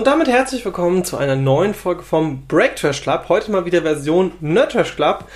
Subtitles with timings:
[0.00, 3.26] Und damit herzlich willkommen zu einer neuen Folge vom Break Trash Club.
[3.28, 5.26] Heute mal wieder Version Nerd Trash Club.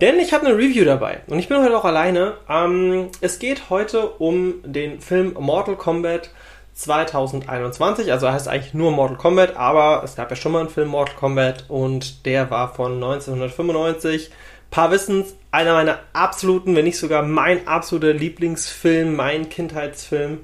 [0.00, 2.34] Denn ich habe eine Review dabei und ich bin heute auch alleine.
[2.48, 6.30] Ähm, es geht heute um den Film Mortal Kombat
[6.74, 8.10] 2021.
[8.10, 11.14] Also heißt eigentlich nur Mortal Kombat, aber es gab ja schon mal einen Film Mortal
[11.14, 14.32] Kombat und der war von 1995.
[14.72, 20.40] Paar Wissens, einer meiner absoluten, wenn nicht sogar mein absoluter Lieblingsfilm, mein Kindheitsfilm.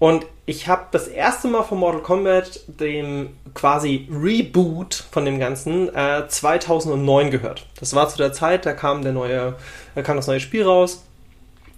[0.00, 5.94] Und ich habe das erste Mal von Mortal Kombat, dem quasi Reboot von dem Ganzen,
[5.94, 7.66] äh, 2009 gehört.
[7.78, 9.56] Das war zu der Zeit, da kam der neue,
[9.94, 11.04] da kam das neue Spiel raus.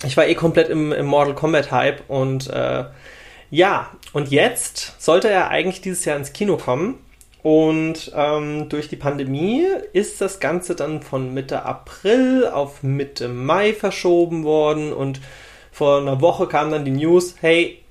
[0.05, 2.85] Ich war eh komplett im, im Mortal Kombat Hype und äh,
[3.51, 6.99] ja, und jetzt sollte er eigentlich dieses Jahr ins Kino kommen.
[7.43, 13.73] Und ähm, durch die Pandemie ist das Ganze dann von Mitte April auf Mitte Mai
[13.75, 14.93] verschoben worden.
[14.93, 15.21] Und
[15.73, 17.82] vor einer Woche kam dann die News, hey,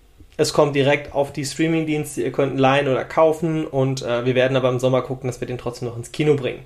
[0.42, 3.66] es kommt direkt auf die Streaming-Dienste, ihr könnt leihen oder kaufen.
[3.66, 6.36] Und äh, wir werden aber im Sommer gucken, dass wir den trotzdem noch ins Kino
[6.36, 6.66] bringen.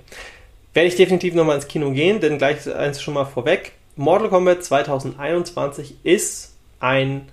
[0.74, 3.72] Werde ich definitiv nochmal ins Kino gehen, denn gleich eins schon mal vorweg.
[3.96, 7.28] Mortal Kombat 2021 ist ein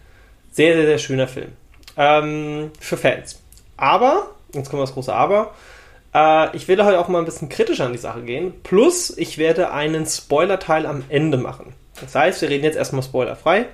[0.52, 1.50] sehr, sehr, sehr schöner Film.
[1.98, 3.40] Ähm, für Fans.
[3.78, 5.54] Aber jetzt kommt das große Aber.
[6.14, 8.54] Äh, ich werde heute auch mal ein bisschen kritischer an die Sache gehen.
[8.64, 11.74] Plus, ich werde einen Spoiler-Teil am Ende machen.
[12.02, 13.66] Das heißt, wir reden jetzt erstmal spoilerfrei.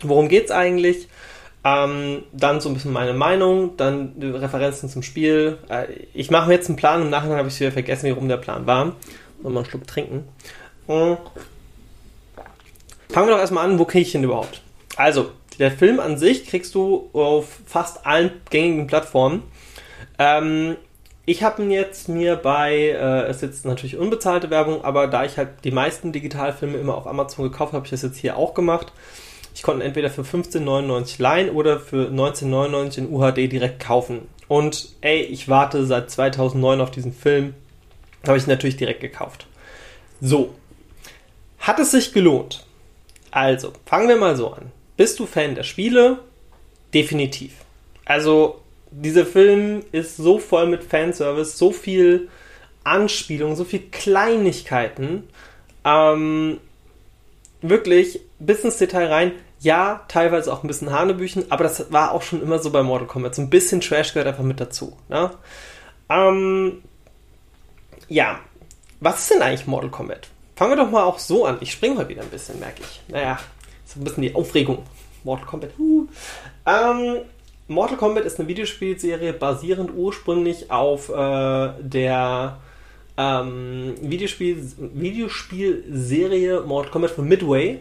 [0.00, 1.08] Worum geht es eigentlich?
[1.64, 5.58] Ähm, dann so ein bisschen meine Meinung, dann Referenzen zum Spiel.
[5.68, 8.28] Äh, ich mache mir jetzt einen Plan, im Nachhinein habe ich wieder vergessen, wie rum
[8.28, 8.96] der Plan war.
[9.42, 10.24] Und mal einen Schluck trinken.
[10.86, 11.18] Und
[13.08, 14.62] fangen wir doch erstmal an, wo kriege ich den überhaupt?
[14.96, 19.42] Also, der Film an sich kriegst du auf fast allen gängigen Plattformen.
[20.18, 20.76] Ähm,
[21.24, 25.24] ich habe ihn jetzt mir bei, äh, es ist jetzt natürlich unbezahlte Werbung, aber da
[25.24, 28.36] ich halt die meisten Digitalfilme immer auf Amazon gekauft habe, habe ich das jetzt hier
[28.36, 28.92] auch gemacht.
[29.62, 34.22] Ich konnte entweder für 15,99 leihen oder für 19,99 in UHD direkt kaufen.
[34.48, 37.54] Und ey, ich warte seit 2009 auf diesen Film.
[38.26, 39.46] Habe ich natürlich direkt gekauft.
[40.20, 40.52] So.
[41.60, 42.66] Hat es sich gelohnt?
[43.30, 44.72] Also, fangen wir mal so an.
[44.96, 46.18] Bist du Fan der Spiele?
[46.92, 47.52] Definitiv.
[48.04, 52.28] Also, dieser Film ist so voll mit Fanservice, so viel
[52.82, 55.22] Anspielung, so viel Kleinigkeiten.
[55.84, 56.58] Ähm,
[57.60, 59.32] wirklich bis ins Detail rein.
[59.62, 63.06] Ja, teilweise auch ein bisschen Hanebüchen, aber das war auch schon immer so bei Mortal
[63.06, 63.36] Kombat.
[63.36, 64.96] So ein bisschen Trash gehört einfach mit dazu.
[65.08, 65.30] Ne?
[66.08, 66.82] Ähm,
[68.08, 68.40] ja,
[68.98, 70.28] was ist denn eigentlich Mortal Kombat?
[70.56, 71.58] Fangen wir doch mal auch so an.
[71.60, 73.02] Ich springe mal wieder ein bisschen, merke ich.
[73.06, 73.38] Naja,
[73.86, 74.82] so ein bisschen die Aufregung.
[75.22, 75.70] Mortal Kombat.
[75.78, 76.08] Uh.
[76.66, 77.18] Ähm,
[77.68, 82.58] Mortal Kombat ist eine Videospielserie basierend ursprünglich auf äh, der
[83.16, 87.78] ähm, Videospiel, Videospielserie Mortal Kombat von Midway,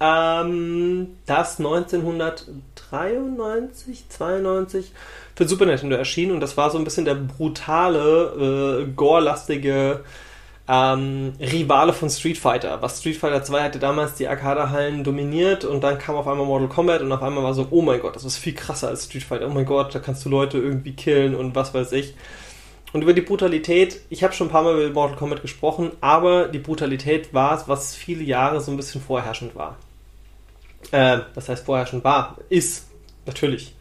[0.00, 4.92] ähm, das 1993, 92
[5.36, 10.02] für Super Nintendo erschien und das war so ein bisschen der brutale, äh, gore-lastige
[10.68, 12.80] ähm, Rivale von Street Fighter.
[12.80, 16.68] Was Street Fighter 2 hatte damals die Arcade-Hallen dominiert und dann kam auf einmal Mortal
[16.68, 19.24] Kombat und auf einmal war so, oh mein Gott, das ist viel krasser als Street
[19.24, 19.48] Fighter.
[19.48, 22.14] Oh mein Gott, da kannst du Leute irgendwie killen und was weiß ich.
[22.92, 26.48] Und über die Brutalität, ich habe schon ein paar Mal über Mortal Kombat gesprochen, aber
[26.48, 29.76] die Brutalität war es, was viele Jahre so ein bisschen vorherrschend war.
[30.90, 32.86] Äh, das heißt vorherrschend war, ist,
[33.26, 33.74] natürlich.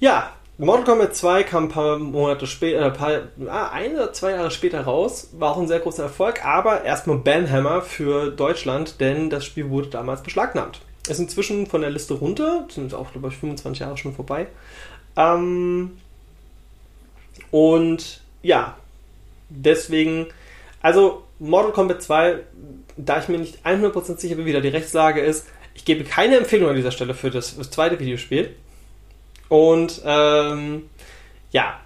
[0.00, 4.32] Ja, Mortal Kombat 2 kam ein paar Monate später, äh, paar, ah, ein oder zwei
[4.32, 9.30] Jahre später raus, war auch ein sehr großer Erfolg, aber erstmal Banhammer für Deutschland, denn
[9.30, 10.80] das Spiel wurde damals beschlagnahmt.
[11.08, 14.46] Ist inzwischen von der Liste runter, sind auch, glaube ich, 25 Jahre schon vorbei.
[15.16, 15.98] Ähm,
[17.50, 18.76] und ja,
[19.48, 20.26] deswegen,
[20.80, 22.40] also Mortal Kombat 2,
[22.96, 26.36] da ich mir nicht 100% sicher bin, wie da die Rechtslage ist, ich gebe keine
[26.36, 28.54] Empfehlung an dieser Stelle für das, das zweite Videospiel.
[29.48, 30.88] Und ähm,
[31.50, 31.80] ja,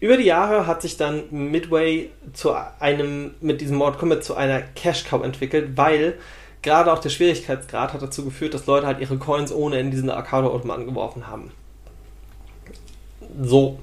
[0.00, 4.60] über die Jahre hat sich dann Midway zu einem, mit diesem Mortal Kombat zu einer
[4.60, 6.18] Cash Cow entwickelt, weil
[6.60, 10.10] gerade auch der Schwierigkeitsgrad hat dazu geführt, dass Leute halt ihre Coins ohne in diesen
[10.10, 11.50] Arcade-Automaten geworfen haben.
[13.40, 13.78] So,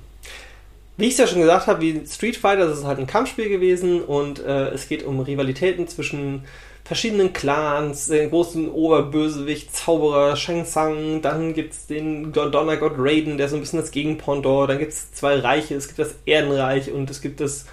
[1.00, 3.48] wie ich es ja schon gesagt habe, wie Street Fighter, das ist halt ein Kampfspiel
[3.48, 6.44] gewesen und äh, es geht um Rivalitäten zwischen
[6.84, 13.48] verschiedenen Clans, den großen Oberbösewicht, Zauberer Shang Tsung, dann gibt es den Donnergott Raiden, der
[13.48, 17.10] so ein bisschen das Gegenpendant, dann gibt es zwei Reiche, es gibt das Erdenreich und
[17.10, 17.66] es gibt das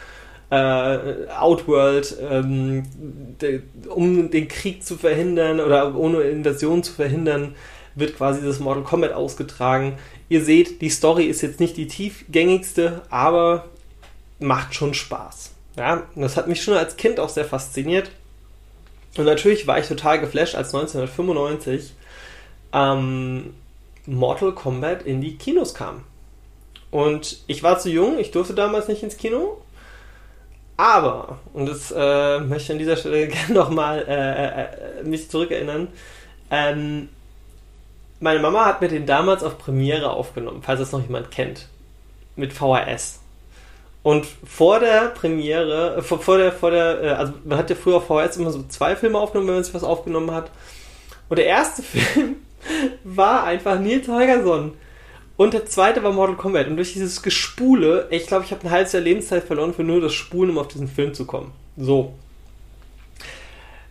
[0.50, 2.84] äh, Outworld, ähm,
[3.40, 7.55] de, um den Krieg zu verhindern oder ohne Invasion zu verhindern,
[7.96, 9.98] wird quasi das Mortal Kombat ausgetragen.
[10.28, 13.64] Ihr seht, die Story ist jetzt nicht die tiefgängigste, aber
[14.38, 15.52] macht schon Spaß.
[15.76, 18.10] Ja, das hat mich schon als Kind auch sehr fasziniert.
[19.16, 21.94] Und natürlich war ich total geflasht, als 1995
[22.72, 23.54] ähm,
[24.06, 26.04] Mortal Kombat in die Kinos kam.
[26.90, 29.62] Und ich war zu jung, ich durfte damals nicht ins Kino.
[30.76, 35.88] Aber, und das äh, möchte ich an dieser Stelle gerne nochmal äh, äh, mich zurückerinnern,
[36.50, 37.08] ähm,
[38.20, 41.68] meine Mama hat mir den damals auf Premiere aufgenommen, falls das noch jemand kennt.
[42.36, 43.20] Mit VHS.
[44.02, 47.96] Und vor der Premiere, vor, vor der, vor der, äh, also man hat ja früher
[47.96, 50.50] auf VHS immer so zwei Filme aufgenommen, wenn man sich was aufgenommen hat.
[51.28, 52.36] Und der erste Film
[53.04, 54.74] war einfach Nils Holgersson.
[55.36, 56.69] Und der zweite war Mortal Kombat.
[56.69, 60.00] Und durch dieses Gespule, ich glaube, ich habe ein halbes Jahr Lebenszeit verloren für nur
[60.00, 61.52] das Spulen, um auf diesen Film zu kommen.
[61.76, 62.14] So.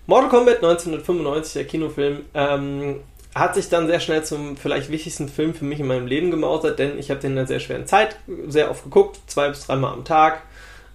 [0.07, 3.01] Mortal Kombat 1995, der Kinofilm, ähm,
[3.36, 6.80] hat sich dann sehr schnell zum vielleicht wichtigsten Film für mich in meinem Leben gemausert,
[6.80, 8.16] denn ich habe den in einer sehr schweren Zeit
[8.48, 10.42] sehr oft geguckt, zwei bis dreimal am Tag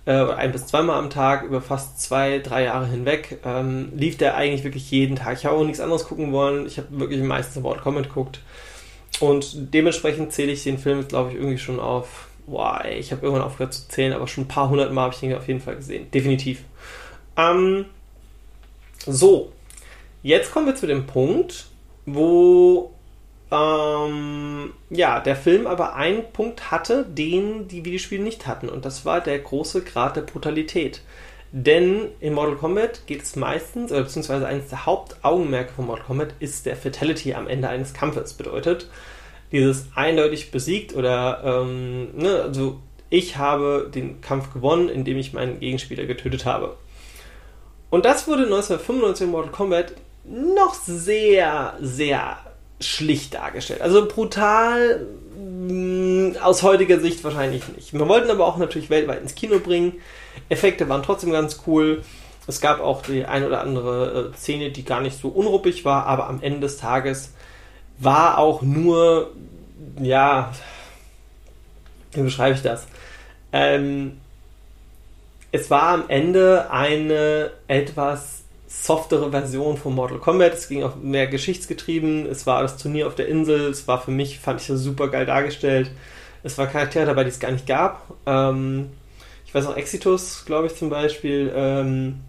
[0.06, 3.38] äh, ein bis zweimal am Tag über fast zwei, drei Jahre hinweg.
[3.44, 5.38] Ähm, lief der eigentlich wirklich jeden Tag.
[5.38, 6.66] Ich habe auch nichts anderes gucken wollen.
[6.66, 8.40] Ich habe wirklich meistens Mortal Kombat geguckt.
[9.20, 12.28] Und dementsprechend zähle ich den Film, glaube ich, irgendwie schon auf.
[12.46, 15.14] Boah, ey, ich habe irgendwann aufgehört zu zählen, aber schon ein paar hundert Mal habe
[15.14, 16.10] ich ihn auf jeden Fall gesehen.
[16.10, 16.64] Definitiv.
[17.36, 17.84] Ähm,
[19.06, 19.52] so,
[20.22, 21.66] jetzt kommen wir zu dem Punkt,
[22.14, 22.92] wo
[23.50, 28.68] ähm, ja, der Film aber einen Punkt hatte, den die Videospiele nicht hatten.
[28.68, 31.02] Und das war der große Grad der Brutalität.
[31.52, 36.34] Denn in Mortal Kombat geht es meistens, oder beziehungsweise eines der Hauptaugenmerke von Mortal Kombat
[36.38, 38.34] ist der Fatality am Ende eines Kampfes.
[38.34, 38.88] Bedeutet,
[39.50, 42.78] dieses eindeutig besiegt oder, ähm, ne, also
[43.08, 46.76] ich habe den Kampf gewonnen, indem ich meinen Gegenspieler getötet habe.
[47.90, 49.94] Und das wurde 1995 in Mortal Kombat
[50.30, 52.38] noch sehr, sehr
[52.80, 53.82] schlicht dargestellt.
[53.82, 55.06] Also brutal
[55.36, 57.92] mh, mm, aus heutiger Sicht wahrscheinlich nicht.
[57.92, 59.94] Wir wollten aber auch natürlich weltweit ins Kino bringen.
[60.48, 62.02] Effekte waren trotzdem ganz cool.
[62.46, 66.06] Es gab auch die ein oder andere äh, Szene, die gar nicht so unruppig war,
[66.06, 67.34] aber am Ende des Tages
[67.98, 69.32] war auch nur,
[70.00, 70.52] ja,
[72.12, 72.86] wie beschreibe ich das?
[73.52, 74.18] Ähm,
[75.52, 78.39] es war am Ende eine etwas
[78.82, 80.54] softere Version von Mortal Kombat.
[80.54, 82.26] Es ging auch mehr geschichtsgetrieben.
[82.26, 83.68] Es war das Turnier auf der Insel.
[83.68, 85.90] Es war für mich, fand ich das super geil dargestellt.
[86.42, 88.14] Es war Charaktere dabei, die es gar nicht gab.
[88.26, 88.90] Ähm,
[89.44, 91.52] ich weiß auch Exitus, glaube ich zum Beispiel.
[91.54, 92.20] Ähm,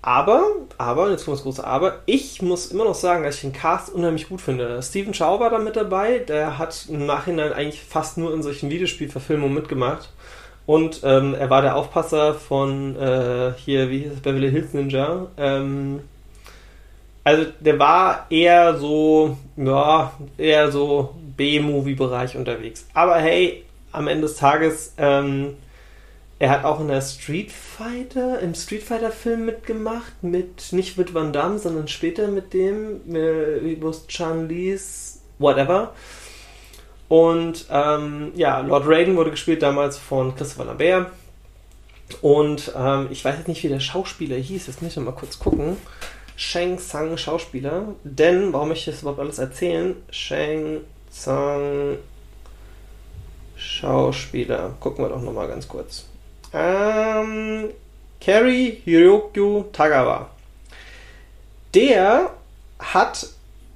[0.00, 0.44] aber,
[0.78, 3.90] aber, jetzt kommt das große Aber, ich muss immer noch sagen, dass ich den Cast
[3.92, 4.80] unheimlich gut finde.
[4.82, 8.70] Steven Chow war da mit dabei, der hat im Nachhinein eigentlich fast nur in solchen
[8.70, 10.08] Videospielverfilmungen mitgemacht.
[10.68, 15.28] Und ähm, er war der Aufpasser von äh, hier, wie hieß es, Beverly Hills Ninja.
[15.38, 16.00] Ähm,
[17.24, 22.86] also der war eher so, ja, eher so B-Movie-Bereich unterwegs.
[22.92, 25.56] Aber hey, am Ende des Tages, ähm,
[26.38, 31.14] er hat auch in der Street Fighter, im Street Fighter Film mitgemacht, mit, nicht mit
[31.14, 33.74] Van Damme, sondern später mit dem, äh,
[34.06, 35.94] Chan Lee's, whatever.
[37.08, 41.10] Und ähm, ja, Lord Raiden wurde gespielt damals von Christopher Lambert.
[42.20, 44.66] Und ähm, ich weiß jetzt nicht, wie der Schauspieler hieß.
[44.66, 45.76] Jetzt muss ich mal kurz gucken.
[46.36, 47.94] Shang Tsang Schauspieler.
[48.04, 49.96] Denn, warum möchte ich das überhaupt alles erzählen?
[50.10, 51.96] Shang Tsang
[53.56, 54.74] Schauspieler.
[54.80, 56.06] Gucken wir doch nochmal ganz kurz.
[56.52, 57.70] Ähm,
[58.20, 60.30] Kerry Hirokyu Tagawa.
[61.74, 62.30] Der
[62.78, 63.28] hat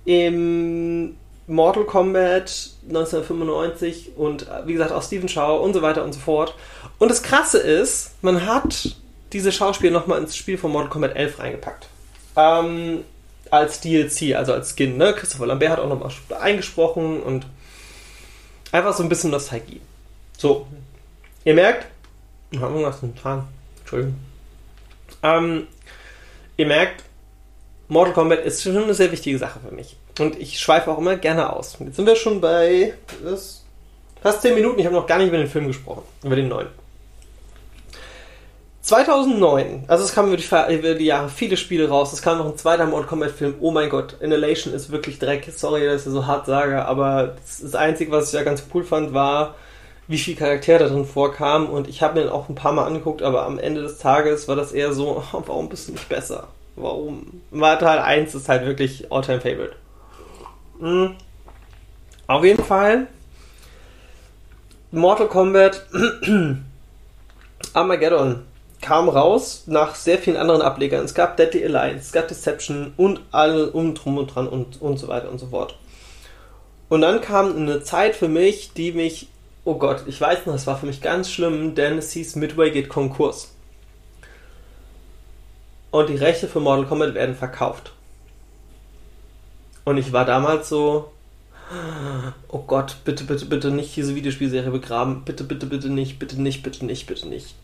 [0.05, 6.13] im Mortal Kombat 1995 und äh, wie gesagt auch Steven Shaw und so weiter und
[6.13, 6.55] so fort.
[6.99, 8.97] Und das Krasse ist, man hat
[9.33, 11.89] diese Schauspieler nochmal ins Spiel von Mortal Kombat 11 reingepackt.
[12.37, 13.05] Ähm,
[13.51, 14.97] als DLC, also als Skin.
[14.97, 15.13] Ne?
[15.15, 17.47] Christopher Lambert hat auch nochmal eingesprochen und
[18.73, 19.81] einfach so ein bisschen Nostalgie.
[20.39, 20.67] So,
[21.45, 21.87] ihr merkt,
[22.51, 23.49] wir haben irgendwas Fahren.
[23.81, 24.19] Entschuldigung.
[25.23, 25.67] Ähm,
[26.57, 27.05] ihr merkt,
[27.89, 29.97] Mortal Kombat ist schon eine sehr wichtige Sache für mich.
[30.19, 31.77] Und ich schweife auch immer gerne aus.
[31.81, 32.95] Jetzt sind wir schon bei
[34.23, 34.79] fast 10 Minuten.
[34.79, 36.69] Ich habe noch gar nicht über den Film gesprochen, über den neuen.
[38.83, 42.13] 2009, also es kamen über die, über die Jahre viele Spiele raus.
[42.13, 43.55] Es kam noch ein zweiter Mortal Kombat Film.
[43.61, 45.49] Oh mein Gott, Annihilation ist wirklich Dreck.
[45.57, 49.15] Sorry, dass ich so hart sage, aber das Einzige, was ich ja ganz cool fand,
[49.15, 49.55] war,
[50.09, 51.69] wie viele Charaktere da drin vorkamen.
[51.69, 54.49] Und ich habe mir den auch ein paar Mal angeguckt, aber am Ende des Tages
[54.49, 56.49] war das eher so, warum bist du nicht besser?
[56.75, 57.41] Warum?
[57.53, 59.77] War Teil 1 ist halt wirklich All-Time Favorite.
[60.83, 61.15] Mhm.
[62.27, 63.07] Auf jeden Fall.
[64.91, 65.87] Mortal Kombat
[67.73, 68.43] Armageddon
[68.81, 71.05] kam raus nach sehr vielen anderen Ablegern.
[71.05, 74.99] Es gab Deadly Alliance, es gab Deception und alle um drum und dran und, und
[74.99, 75.79] so weiter und so fort.
[76.89, 79.29] Und dann kam eine Zeit für mich, die mich,
[79.65, 82.73] oh Gott, ich weiß noch, es war für mich ganz schlimm, denn es hieß Midway
[82.73, 83.55] geht Konkurs.
[85.93, 87.93] Und die Rechte für Mortal Kombat werden verkauft.
[89.85, 91.13] Und ich war damals so,
[92.49, 95.25] Oh Gott, bitte, bitte, bitte nicht diese Videospielserie begraben.
[95.25, 97.55] Bitte, bitte, bitte nicht, bitte nicht, bitte nicht, bitte nicht.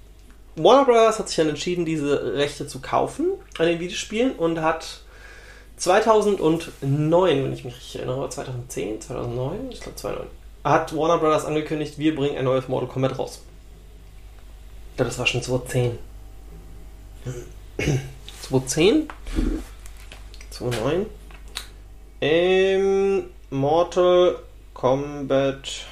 [0.56, 1.18] Warner Bros.
[1.18, 3.26] hat sich dann entschieden, diese Rechte zu kaufen
[3.58, 5.02] an den Videospielen und hat
[5.76, 10.28] 2009, wenn ich mich richtig erinnere, 2010, 2009, ich glaube 2009,
[10.64, 11.44] hat Warner Bros.
[11.44, 13.42] angekündigt, wir bringen ein neues Mortal Kombat raus.
[14.96, 15.98] Das war schon 2010.
[18.42, 19.08] 2010?
[20.50, 21.06] 2009?
[22.20, 24.36] Ähm, Mortal
[24.74, 25.86] Kombat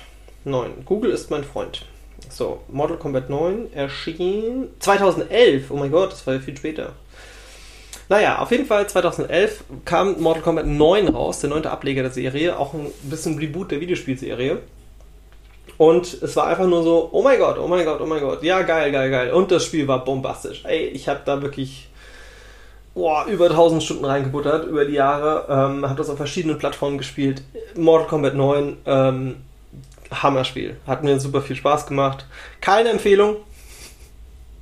[0.45, 0.85] 9.
[0.85, 1.85] Google ist mein Freund.
[2.29, 5.71] So, Mortal Kombat 9 erschien 2011.
[5.71, 6.95] Oh mein Gott, das war ja viel später.
[8.09, 12.59] Naja, auf jeden Fall 2011 kam Mortal Kombat 9 raus, der neunte Ableger der Serie,
[12.59, 14.59] auch ein bisschen Reboot der Videospielserie.
[15.79, 18.43] Und es war einfach nur so, oh mein Gott, oh mein Gott, oh mein Gott,
[18.43, 19.33] ja geil, geil, geil.
[19.33, 20.65] Und das Spiel war bombastisch.
[20.65, 21.89] Ey, ich habe da wirklich
[22.97, 27.43] boah, über 1000 Stunden reingebuttert über die Jahre, ähm, habe das auf verschiedenen Plattformen gespielt.
[27.77, 29.37] Mortal Kombat 9, ähm,
[30.11, 30.79] Hammerspiel.
[30.87, 32.25] Hat mir super viel Spaß gemacht.
[32.63, 33.37] Keine Empfehlung.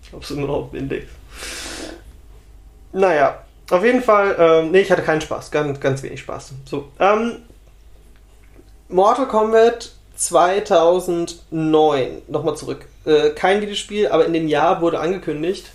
[0.02, 1.06] Ich habe es immer noch auf Index.
[2.92, 5.52] Naja, auf jeden Fall, ähm, nee, ich hatte keinen Spaß.
[5.52, 6.54] Ganz, ganz wenig Spaß.
[6.64, 7.36] So, ähm,
[8.88, 12.22] Mortal Kombat 2009.
[12.26, 12.86] Nochmal zurück.
[13.04, 15.70] Äh, kein Videospiel, aber in dem Jahr wurde angekündigt,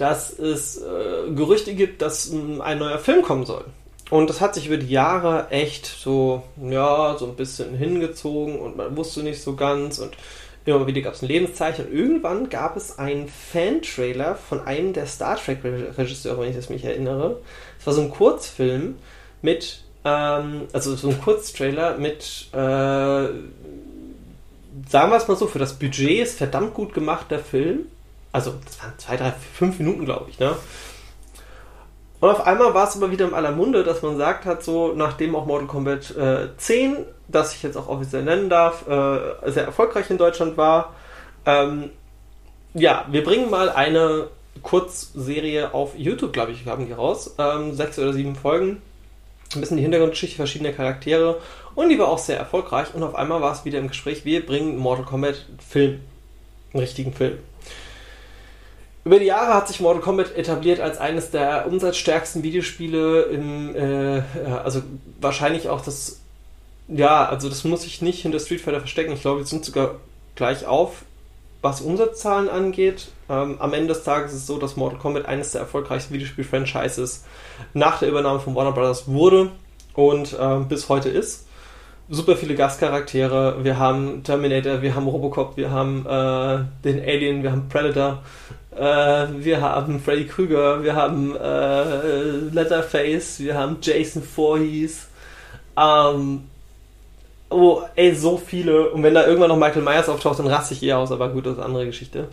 [0.00, 3.64] dass es äh, Gerüchte gibt, dass ein neuer Film kommen soll.
[4.08, 8.76] Und das hat sich über die Jahre echt so, ja, so ein bisschen hingezogen und
[8.76, 10.16] man wusste nicht so ganz und
[10.64, 11.86] immer wieder gab es ein Lebenszeichen.
[11.86, 16.84] Und irgendwann gab es einen Fan-Trailer von einem der Star Trek-Regisseure, wenn ich das mich
[16.84, 17.40] erinnere.
[17.78, 18.96] Es war so ein Kurzfilm
[19.42, 23.32] mit, ähm, also so ein Kurztrailer mit, äh, sagen
[24.90, 27.86] wir es mal so, für das Budget ist verdammt gut gemacht der Film
[28.32, 30.56] also, das waren zwei, drei, fünf Minuten, glaube ich, ne?
[32.20, 34.92] Und auf einmal war es aber wieder im aller Munde, dass man sagt hat, so
[34.94, 39.64] nachdem auch Mortal Kombat äh, 10, das ich jetzt auch offiziell nennen darf, äh, sehr
[39.64, 40.94] erfolgreich in Deutschland war,
[41.46, 41.90] ähm,
[42.74, 44.28] ja, wir bringen mal eine
[44.62, 47.34] Kurzserie auf YouTube, glaube ich, haben die raus.
[47.38, 48.82] Ähm, sechs oder sieben Folgen.
[49.54, 51.40] Ein bisschen die Hintergrundgeschichte verschiedener Charaktere.
[51.74, 52.94] Und die war auch sehr erfolgreich.
[52.94, 56.00] Und auf einmal war es wieder im Gespräch, wir bringen Mortal Kombat Film.
[56.72, 57.38] Einen richtigen Film.
[59.04, 64.22] Über die Jahre hat sich Mortal Kombat etabliert als eines der umsatzstärksten Videospiele im, äh,
[64.62, 64.82] also
[65.20, 66.20] wahrscheinlich auch das,
[66.88, 69.12] ja, also das muss ich nicht hinter Street Fighter verstecken.
[69.12, 69.96] Ich glaube, wir sind sogar
[70.34, 71.02] gleich auf,
[71.62, 73.08] was Umsatzzahlen angeht.
[73.30, 77.24] Ähm, am Ende des Tages ist es so, dass Mortal Kombat eines der erfolgreichsten Videospiel-Franchises
[77.72, 79.08] nach der Übernahme von Warner Bros.
[79.08, 79.50] wurde
[79.94, 81.46] und äh, bis heute ist
[82.10, 83.62] super viele Gastcharaktere.
[83.62, 88.22] Wir haben Terminator, wir haben Robocop, wir haben äh, den Alien, wir haben Predator,
[88.76, 95.06] äh, wir haben Freddy Krüger, wir haben äh, Letterface, wir haben Jason Voorhees.
[95.76, 96.42] Ähm,
[97.48, 98.90] oh, ey, so viele.
[98.90, 101.46] Und wenn da irgendwann noch Michael Myers auftaucht, dann raste ich eher aus, aber gut,
[101.46, 102.28] das ist eine andere Geschichte.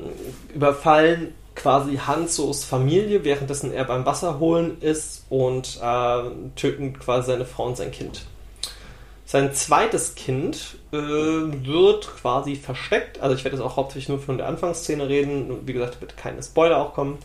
[0.55, 6.23] überfallen quasi Hanzos Familie, währenddessen er beim Wasser holen ist und äh,
[6.57, 8.23] töten quasi seine Frau und sein Kind.
[9.27, 13.21] Sein zweites Kind äh, wird quasi versteckt.
[13.21, 15.67] Also ich werde jetzt auch hauptsächlich nur von der Anfangsszene reden.
[15.67, 17.19] Wie gesagt, bitte keine Spoiler auch kommen.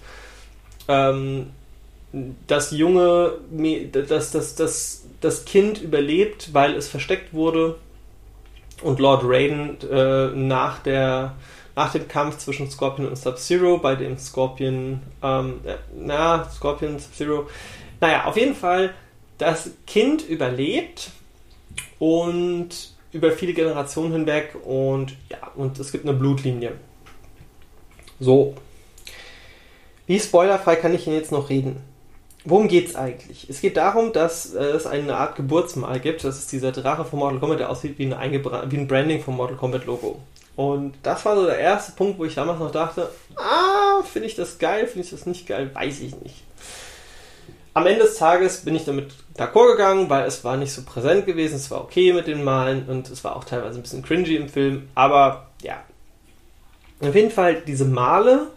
[0.87, 1.51] Ähm,
[2.45, 3.33] das junge,
[3.91, 7.75] das, das, das, das Kind überlebt, weil es versteckt wurde
[8.81, 11.35] und Lord Raiden äh, nach, der,
[11.75, 17.47] nach dem Kampf zwischen Scorpion und Sub-Zero, bei dem Scorpion, ähm, äh, na, Scorpion, Sub-Zero,
[18.01, 18.93] naja, auf jeden Fall,
[19.37, 21.11] das Kind überlebt
[21.99, 22.69] und
[23.11, 26.73] über viele Generationen hinweg und ja, und es gibt eine Blutlinie.
[28.19, 28.55] So.
[30.07, 31.81] Wie spoilerfrei kann ich Ihnen jetzt noch reden?
[32.45, 33.49] Worum geht es eigentlich?
[33.49, 36.23] Es geht darum, dass äh, es eine Art Geburtsmal gibt.
[36.23, 39.35] Das ist dieser Drache von Mortal Kombat, der aussieht wie, ein, wie ein Branding vom
[39.35, 40.21] Mortal Kombat Logo.
[40.55, 44.35] Und das war so der erste Punkt, wo ich damals noch dachte, ah, finde ich
[44.35, 46.43] das geil, finde ich das nicht geil, weiß ich nicht.
[47.73, 51.25] Am Ende des Tages bin ich damit d'accord gegangen, weil es war nicht so präsent
[51.25, 54.35] gewesen, es war okay mit den Malen und es war auch teilweise ein bisschen cringy
[54.35, 55.83] im Film, aber ja.
[57.01, 58.47] Auf jeden Fall, diese Male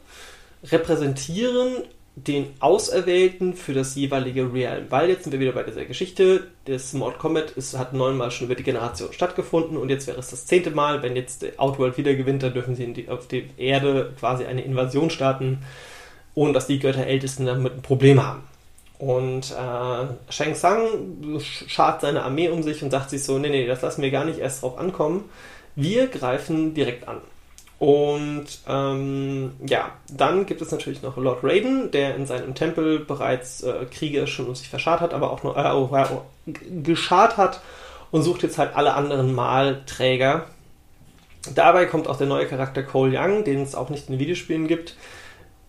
[0.63, 1.83] repräsentieren
[2.27, 4.87] den Auserwählten für das jeweilige Realm.
[4.91, 6.49] Weil jetzt sind wir wieder bei dieser Geschichte.
[6.65, 10.29] Das Mortal Kombat ist, hat neunmal schon über die Generation stattgefunden und jetzt wäre es
[10.29, 11.03] das zehnte Mal.
[11.03, 15.11] Wenn jetzt Outworld wieder gewinnt, dann dürfen sie die, auf die Erde quasi eine Invasion
[15.11, 15.59] starten,
[16.35, 18.43] ohne dass die Götterältesten damit ein Problem haben.
[18.99, 23.67] Und äh, Shang Tsung schart seine Armee um sich und sagt sich so, nee, nee,
[23.67, 25.25] das lassen wir gar nicht erst drauf ankommen.
[25.77, 27.21] Wir greifen direkt an.
[27.79, 33.63] Und ähm, ja, dann gibt es natürlich noch Lord Raiden, der in seinem Tempel bereits
[33.63, 36.23] äh, Kriege schon um sich verschart hat, aber auch nur äh, oh, oh,
[36.83, 37.61] geschart hat
[38.11, 40.47] und sucht jetzt halt alle anderen Malträger.
[41.55, 44.97] Dabei kommt auch der neue Charakter Cole Young, den es auch nicht in Videospielen gibt,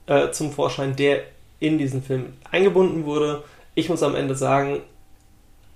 [0.08, 1.22] äh, zum Vorschein, der
[1.60, 3.44] in diesen Film eingebunden wurde.
[3.76, 4.82] Ich muss am Ende sagen,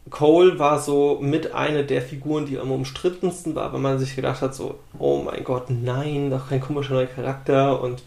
[0.09, 4.41] Cole war so mit einer der Figuren, die am umstrittensten war, weil man sich gedacht
[4.41, 8.03] hat, so, oh mein Gott, nein, doch kein komischer neuer Charakter und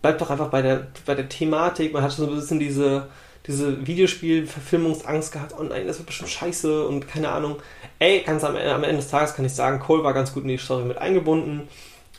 [0.00, 1.92] bleibt doch einfach bei der, bei der Thematik.
[1.92, 3.08] Man hatte so ein bisschen diese,
[3.46, 7.56] diese Videospiel-Verfilmungsangst gehabt, oh nein, das wird bestimmt scheiße und keine Ahnung.
[7.98, 10.48] Ey, ganz am, am Ende des Tages kann ich sagen, Cole war ganz gut in
[10.48, 11.68] die Story mit eingebunden.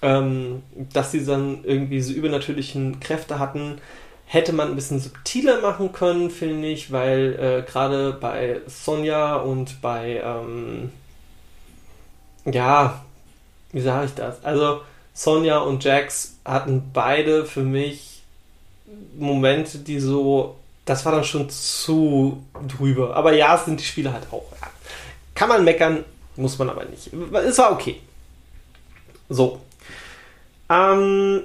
[0.01, 0.61] Ähm,
[0.93, 3.79] dass sie dann irgendwie so übernatürlichen Kräfte hatten,
[4.25, 9.81] hätte man ein bisschen subtiler machen können, finde ich, weil äh, gerade bei Sonja und
[9.81, 10.91] bei, ähm,
[12.45, 13.03] ja,
[13.71, 14.43] wie sage ich das?
[14.43, 14.81] Also
[15.13, 18.21] Sonja und Jax hatten beide für mich
[19.17, 23.15] Momente, die so, das war dann schon zu drüber.
[23.15, 24.45] Aber ja, es sind die Spiele halt auch.
[24.61, 24.67] Ja.
[25.33, 26.03] Kann man meckern,
[26.35, 27.11] muss man aber nicht.
[27.47, 28.01] Es war okay.
[29.29, 29.61] So.
[30.69, 31.43] Ähm,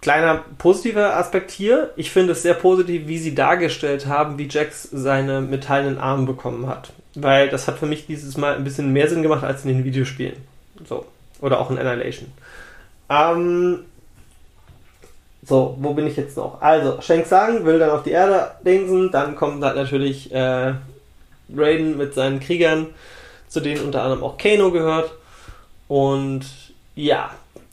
[0.00, 1.90] Kleiner positiver Aspekt hier.
[1.96, 6.66] Ich finde es sehr positiv, wie sie dargestellt haben, wie Jax seine metallenen Arme bekommen
[6.66, 6.92] hat.
[7.14, 9.84] Weil das hat für mich dieses Mal ein bisschen mehr Sinn gemacht als in den
[9.84, 10.36] Videospielen.
[10.88, 11.04] So.
[11.40, 12.32] Oder auch in Annihilation.
[13.10, 13.80] Ähm,
[15.42, 16.60] so, wo bin ich jetzt noch?
[16.62, 20.74] Also, Shang Tsung will dann auf die Erde dingsen, dann kommt halt natürlich äh,
[21.54, 22.88] Raiden mit seinen Kriegern,
[23.48, 25.12] zu denen unter anderem auch Kano gehört.
[25.88, 26.46] Und
[26.94, 27.30] ja,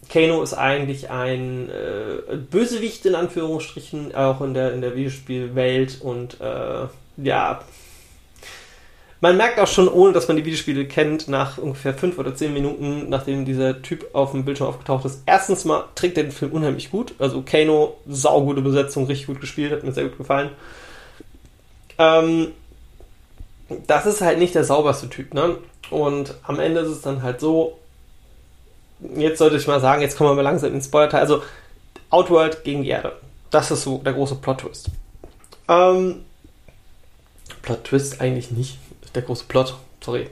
[0.10, 6.40] Kano ist eigentlich ein äh, Bösewicht in Anführungsstrichen, auch in der, in der Videospielwelt und
[6.42, 7.62] äh, ja.
[9.20, 12.54] Man merkt auch schon, ohne dass man die Videospiele kennt, nach ungefähr fünf oder zehn
[12.54, 16.52] Minuten, nachdem dieser Typ auf dem Bildschirm aufgetaucht ist, erstens mal trägt er den Film
[16.52, 17.16] unheimlich gut.
[17.18, 20.52] Also Kano, saugute Besetzung, richtig gut gespielt, hat mir sehr gut gefallen.
[21.98, 22.54] Ähm,
[23.88, 25.58] das ist halt nicht der sauberste Typ, ne?
[25.90, 27.80] Und am Ende ist es dann halt so,
[29.00, 31.22] jetzt sollte ich mal sagen, jetzt kommen wir mal langsam ins Spoiler-Teil.
[31.22, 31.44] Also,
[32.10, 33.14] Outworld gegen die Erde.
[33.52, 34.90] Das ist so der große Plot-Twist.
[35.68, 36.26] Ähm,
[37.62, 38.78] Plot-Twist eigentlich nicht.
[39.14, 39.76] Der große Plot.
[40.02, 40.30] Sorry.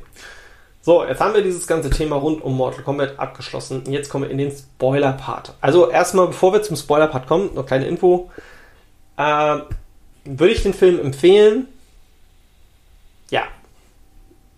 [0.82, 3.84] So, jetzt haben wir dieses ganze Thema rund um Mortal Kombat abgeschlossen.
[3.92, 5.54] Jetzt kommen wir in den Spoiler-Part.
[5.62, 8.30] Also, erstmal, bevor wir zum Spoiler-Part kommen, noch kleine Info.
[9.18, 9.64] Ähm,
[10.26, 11.68] würde ich den Film empfehlen?
[13.30, 13.44] Ja.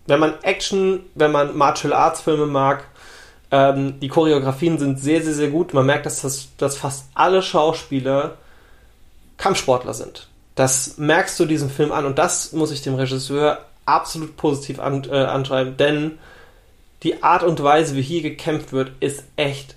[0.05, 2.85] Wenn man Action, wenn man Martial Arts Filme mag,
[3.51, 5.73] ähm, die Choreografien sind sehr, sehr, sehr gut.
[5.73, 8.37] Man merkt, dass, das, dass fast alle Schauspieler
[9.37, 10.27] Kampfsportler sind.
[10.55, 15.03] Das merkst du diesem Film an und das muss ich dem Regisseur absolut positiv an,
[15.09, 16.17] äh, anschreiben, denn
[17.03, 19.75] die Art und Weise, wie hier gekämpft wird, ist echt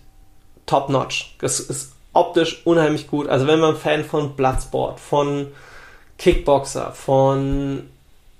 [0.66, 1.36] top-notch.
[1.38, 3.28] Das ist optisch unheimlich gut.
[3.28, 5.48] Also wenn man Fan von Bloodsport, von
[6.18, 7.88] Kickboxer, von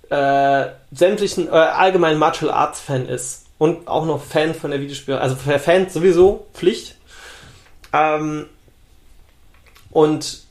[0.08, 5.20] äh, sämtlichen äh, allgemeinen Martial Arts Fan ist, und auch noch Fan von der Videospiele,
[5.20, 6.96] also Fans sowieso Pflicht.
[7.92, 8.46] Ähm,
[9.90, 10.44] und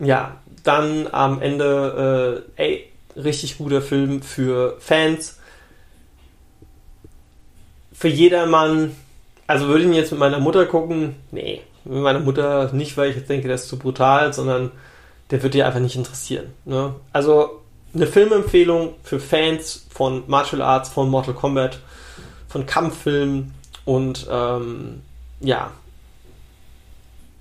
[0.00, 5.38] ja, dann am Ende, äh, ey, richtig guter Film für Fans.
[7.92, 8.96] Für jedermann,
[9.46, 11.14] also würde ich ihn jetzt mit meiner Mutter gucken?
[11.30, 14.72] Nee, mit meiner Mutter nicht, weil ich jetzt denke, der ist zu brutal, sondern
[15.30, 16.46] der wird dir einfach nicht interessieren.
[16.64, 16.96] Ne?
[17.12, 17.62] Also
[17.94, 21.78] eine Filmempfehlung für Fans von Martial Arts, von Mortal Kombat,
[22.56, 23.52] von Kampffilmen
[23.84, 25.02] und ähm,
[25.40, 25.72] ja.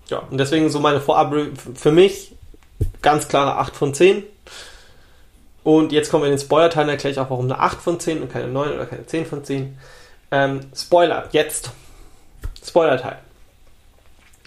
[0.10, 1.34] Ja, und deswegen so meine Vorab
[1.76, 2.36] für mich
[3.02, 4.24] ganz klare 8 von 10.
[5.64, 8.22] Und jetzt kommen wir in den Spoiler-Teil, erkläre ich auch, warum eine 8 von 10
[8.22, 9.78] und keine 9 oder keine 10 von 10.
[10.32, 11.72] Ähm, Spoiler, jetzt.
[12.64, 13.20] Spoiler-Teil.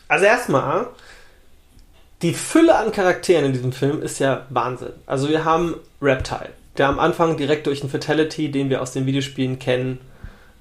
[0.07, 0.89] Also erstmal,
[2.21, 4.93] die Fülle an Charakteren in diesem Film ist ja Wahnsinn.
[5.07, 9.07] Also wir haben Reptile, der am Anfang direkt durch einen Fatality, den wir aus den
[9.07, 9.99] Videospielen kennen,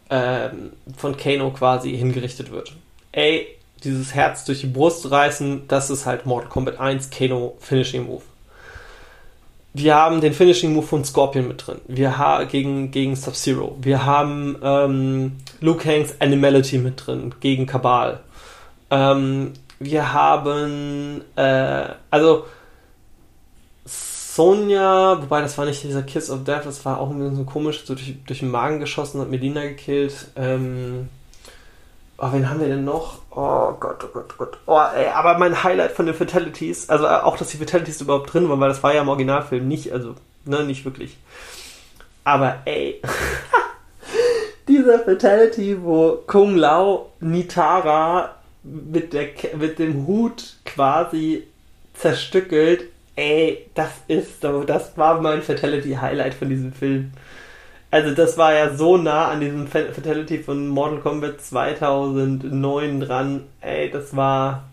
[0.09, 2.73] ähm, von Kano quasi hingerichtet wird.
[3.11, 3.47] Ey,
[3.83, 8.23] dieses Herz durch die Brust reißen, das ist halt Mortal Kombat 1 Kano Finishing Move.
[9.73, 11.79] Wir haben den Finishing Move von Scorpion mit drin.
[11.87, 13.77] Wir haben gegen, gegen Sub-Zero.
[13.79, 18.21] Wir haben ähm, Luke Hanks Animality mit drin gegen Kabal.
[18.89, 22.45] Ähm, wir haben, äh, also
[24.37, 27.83] Sonja, wobei das war nicht dieser Kiss of Death, das war auch ein bisschen komisch,
[27.83, 30.27] so durch, durch den Magen geschossen, hat Melina gekillt.
[30.35, 31.09] Ähm,
[32.19, 33.17] oh, wen haben wir denn noch?
[33.31, 34.57] Oh Gott, oh Gott, oh Gott.
[34.67, 38.31] Oh, ey, aber mein Highlight von den Fatalities, also äh, auch, dass die Fatalities überhaupt
[38.31, 40.13] drin waren, weil das war ja im Originalfilm nicht, also,
[40.45, 41.17] ne, nicht wirklich.
[42.23, 43.01] Aber ey,
[44.67, 51.47] dieser Fatality, wo Kung Lao Nitara mit, der, mit dem Hut quasi
[51.95, 52.83] zerstückelt.
[53.17, 57.11] Ey, das ist so, das war mein Fatality-Highlight von diesem Film.
[57.89, 63.43] Also das war ja so nah an diesem Fatality von Mortal Kombat 2009 dran.
[63.59, 64.69] Ey, das war...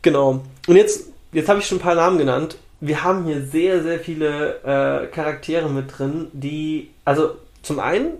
[0.00, 0.42] Genau.
[0.66, 2.56] Und jetzt, jetzt habe ich schon ein paar Namen genannt.
[2.80, 6.92] Wir haben hier sehr, sehr viele äh, Charaktere mit drin, die...
[7.04, 8.12] Also zum einen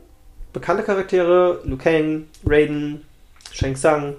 [0.53, 3.07] bekannte Charaktere, Liu Kang, Raiden,
[3.53, 4.17] Shang Tsung,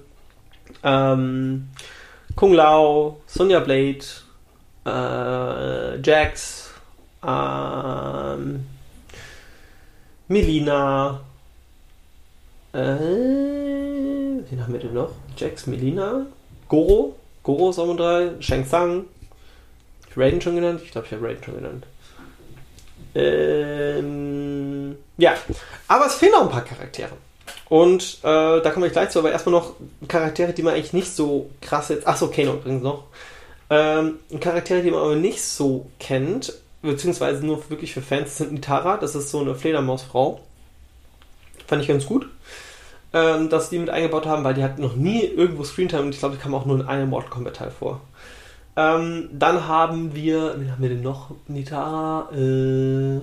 [0.83, 1.67] ähm,
[2.35, 4.03] Kung Lao, Sonja Blade,
[4.85, 6.71] äh, Jax,
[7.25, 8.65] ähm,
[10.27, 11.21] Melina,
[12.73, 15.11] äh, wen haben wir denn noch?
[15.37, 16.25] Jax, Melina,
[16.67, 19.05] Goro, Goro ist auch mit drei, Shang Tsung,
[20.15, 20.81] Raiden schon genannt?
[20.83, 21.85] Ich glaube, ich habe Raiden schon genannt.
[23.15, 25.35] Ähm, ja,
[25.87, 27.13] aber es fehlen noch ein paar Charaktere.
[27.69, 29.73] Und äh, da komme ich gleich zu, aber erstmal noch
[30.07, 32.07] Charaktere, die man eigentlich nicht so krass jetzt.
[32.07, 33.05] Achso, Kano übrigens noch.
[33.69, 38.97] Ähm, Charaktere, die man aber nicht so kennt, beziehungsweise nur wirklich für Fans, sind Nitara.
[38.97, 40.41] Das ist so eine Fledermausfrau.
[41.67, 42.27] Fand ich ganz gut,
[43.13, 46.19] ähm, dass die mit eingebaut haben, weil die hat noch nie irgendwo Screentime und ich
[46.19, 48.01] glaube, die kam auch nur in einem Mortal Kombat Teil vor.
[48.77, 51.31] Ähm, dann haben wir, wen haben wir denn noch?
[51.47, 53.19] Nitara, äh,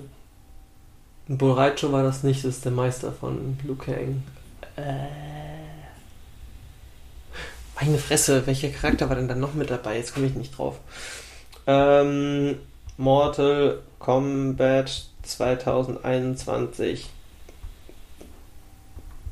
[1.28, 4.22] Boraicho war das nicht, das ist der Meister von Liu Kang.
[4.76, 5.31] Äh.
[7.84, 9.96] Meine Fresse, welcher Charakter war denn dann noch mit dabei?
[9.96, 10.76] Jetzt komme ich nicht drauf.
[11.66, 12.60] Ähm,
[12.96, 17.10] Mortal Kombat 2021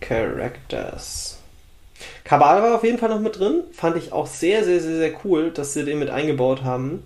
[0.00, 1.38] Characters.
[2.24, 3.62] Kabal war auf jeden Fall noch mit drin.
[3.72, 7.04] Fand ich auch sehr, sehr, sehr, sehr cool, dass sie den mit eingebaut haben.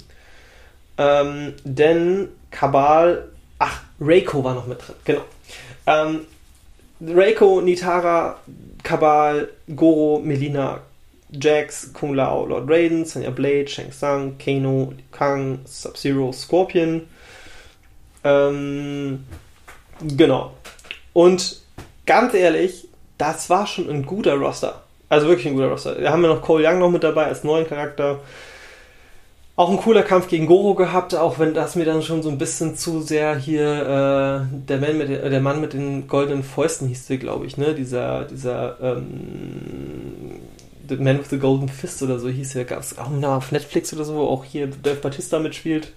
[0.96, 3.28] Ähm, denn Kabal
[3.58, 5.24] Ach, Reiko war noch mit drin, genau.
[5.86, 6.20] Ähm,
[7.02, 8.38] Reiko, Nitara,
[8.82, 10.80] Kabal, Goro, Melina,
[11.40, 17.02] Jax, Kung Lao, Lord Raiden, Sanya Blade, Shang Tsung, Kano, Kang, Sub-Zero, Scorpion.
[18.22, 19.24] Ähm,
[20.00, 20.52] genau.
[21.12, 21.60] Und
[22.06, 24.82] ganz ehrlich, das war schon ein guter Roster.
[25.08, 25.94] Also wirklich ein guter Roster.
[25.94, 28.20] Da haben wir noch Cole Young noch mit dabei als neuen Charakter.
[29.56, 32.38] Auch ein cooler Kampf gegen Goro gehabt, auch wenn das mir dann schon so ein
[32.38, 36.88] bisschen zu sehr hier äh, der, Mann mit den, der Mann mit den goldenen Fäusten
[36.88, 37.72] hieß glaube ich, ne?
[37.72, 40.40] Dieser, dieser ähm,
[40.88, 43.52] The Man with the Golden Fist oder so hieß er, gab es auch mal auf
[43.52, 45.92] Netflix oder so, wo auch hier Dave Batista mitspielt.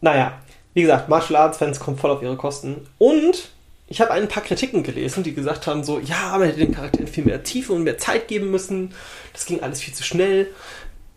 [0.00, 0.40] Naja,
[0.74, 2.86] wie gesagt, Martial Arts Fans kommen voll auf ihre Kosten.
[2.98, 3.50] Und
[3.86, 7.08] ich habe ein paar Kritiken gelesen, die gesagt haben, so, ja, man hätte den Charakteren
[7.08, 8.94] viel mehr Tiefe und mehr Zeit geben müssen.
[9.32, 10.48] Das ging alles viel zu schnell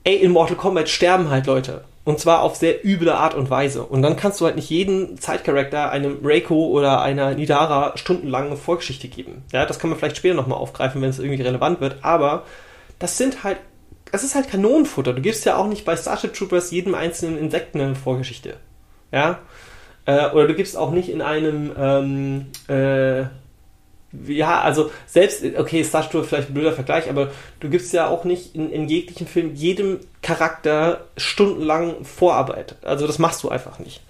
[0.04, 1.84] ey, in Mortal Kombat sterben halt Leute.
[2.04, 3.84] Und zwar auf sehr üble Art und Weise.
[3.84, 9.08] Und dann kannst du halt nicht jeden Zeitcharakter einem Reiko oder einer Nidara stundenlange Vorgeschichte
[9.08, 9.44] geben.
[9.52, 11.98] Ja, das kann man vielleicht später nochmal aufgreifen, wenn es irgendwie relevant wird.
[12.02, 12.44] Aber
[12.98, 13.58] das sind halt,
[14.12, 15.14] es ist halt Kanonenfutter.
[15.14, 18.56] Du gibst ja auch nicht bei Starship Troopers jedem einzelnen Insekten eine Vorgeschichte.
[19.12, 19.40] Ja,
[20.06, 23.26] äh, oder du gibst auch nicht in einem, ähm, äh,
[24.28, 28.56] ja, also selbst, okay, Starship vielleicht ein blöder Vergleich, aber du gibst ja auch nicht
[28.56, 32.76] in, in jeglichen Film jedem Charakter stundenlang Vorarbeit.
[32.82, 34.02] Also das machst du einfach nicht.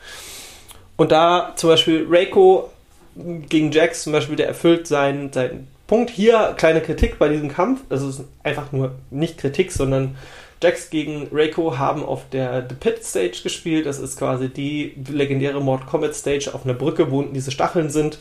[0.98, 2.70] Und da zum Beispiel Reiko
[3.16, 6.10] gegen Jax zum Beispiel, der erfüllt seinen, seinen Punkt.
[6.10, 7.82] Hier kleine Kritik bei diesem Kampf.
[7.90, 10.16] Also es ist einfach nur nicht Kritik, sondern
[10.62, 13.86] Jax gegen Reiko haben auf der The Pit Stage gespielt.
[13.86, 17.90] Das ist quasi die legendäre Mortal Kombat Stage auf einer Brücke, wo unten diese Stacheln
[17.90, 18.20] sind.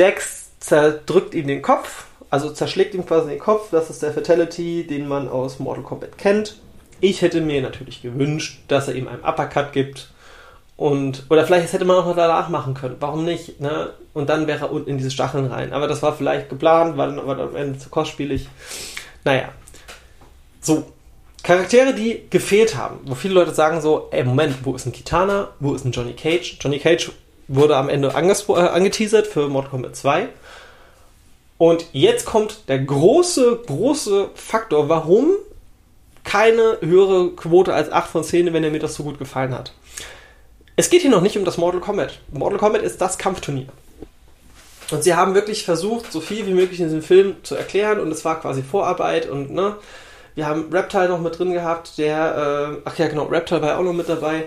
[0.00, 3.68] Jax zerdrückt ihm den Kopf, also zerschlägt ihm quasi den Kopf.
[3.70, 6.56] Das ist der Fatality, den man aus Mortal Kombat kennt.
[7.00, 10.10] Ich hätte mir natürlich gewünscht, dass er ihm einen Uppercut gibt.
[10.76, 12.96] Und, oder vielleicht hätte man auch noch danach machen können.
[13.00, 13.60] Warum nicht?
[13.60, 13.90] Ne?
[14.14, 15.74] Und dann wäre er unten in diese Stacheln rein.
[15.74, 18.48] Aber das war vielleicht geplant, war dann aber am Ende zu kostspielig.
[19.24, 19.50] Naja.
[20.62, 20.84] So.
[21.42, 25.48] Charaktere, die gefehlt haben, wo viele Leute sagen so, ey, Moment, wo ist ein Kitana?
[25.58, 26.58] Wo ist ein Johnny Cage?
[26.60, 27.12] Johnny Cage
[27.50, 30.28] wurde am Ende äh, angeteasert für Mortal Kombat 2.
[31.58, 35.32] Und jetzt kommt der große, große Faktor, warum
[36.24, 39.72] keine höhere Quote als 8 von 10, wenn er mir das so gut gefallen hat.
[40.76, 42.20] Es geht hier noch nicht um das Mortal Kombat.
[42.30, 43.66] Mortal Kombat ist das Kampfturnier.
[44.90, 48.10] Und sie haben wirklich versucht, so viel wie möglich in diesem Film zu erklären und
[48.10, 49.76] es war quasi Vorarbeit und ne,
[50.34, 53.82] wir haben Reptile noch mit drin gehabt, der, äh, ach ja genau, Reptile war auch
[53.82, 54.46] noch mit dabei.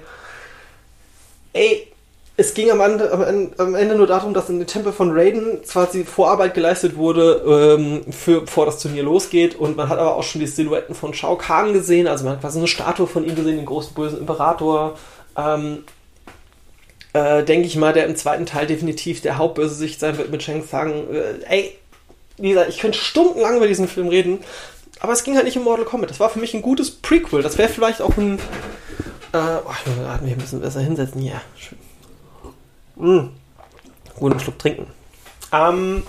[1.54, 1.93] Ey,
[2.36, 6.04] es ging am Ende, am Ende, nur darum, dass in den Tempel von Raiden quasi
[6.04, 9.56] Vorarbeit geleistet wurde, ähm, für, bevor das Turnier losgeht.
[9.56, 12.08] Und man hat aber auch schon die Silhouetten von Shao Kahn gesehen.
[12.08, 14.98] Also man hat quasi eine Statue von ihm gesehen, den großen bösen Imperator.
[15.38, 15.84] Ähm,
[17.14, 20.64] äh, Denke ich mal, der im zweiten Teil definitiv der Hauptbösewicht sein wird mit Shang
[20.68, 21.14] Tsung.
[21.14, 21.78] Äh, ey,
[22.40, 24.40] gesagt, ich könnte stundenlang über diesen Film reden.
[25.02, 26.10] Aber es ging halt nicht um Mortal Kombat.
[26.10, 27.44] Das war für mich ein gutes Prequel.
[27.44, 28.40] Das wäre vielleicht auch ein.
[29.34, 31.40] Äh, oh, ich muss mich ein bisschen besser hinsetzen hier.
[31.56, 31.78] Schön.
[32.96, 33.30] Mmh.
[34.16, 34.86] Guten Schluck trinken.
[35.52, 36.04] Ähm,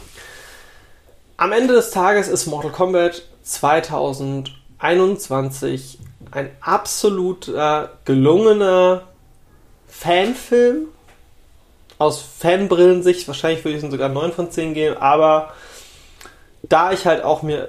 [1.36, 5.98] am Ende des Tages ist Mortal Kombat 2021
[6.30, 9.08] ein absolut äh, gelungener
[9.88, 10.86] Fanfilm.
[11.96, 15.52] Aus Fanbrillensicht, wahrscheinlich würde ich sogar 9 von 10 geben, aber
[16.62, 17.68] da ich halt auch mir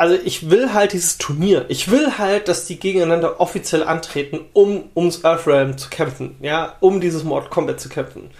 [0.00, 1.66] also ich will halt dieses Turnier.
[1.68, 7.02] Ich will halt, dass die gegeneinander offiziell antreten, um ums Earthrealm zu kämpfen, ja, um
[7.02, 8.30] dieses Mortal Kombat zu kämpfen.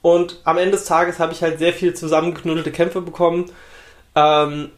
[0.00, 3.52] Und am Ende des Tages habe ich halt sehr viel zusammengeknuddelte Kämpfe bekommen.
[4.14, 4.70] Ähm,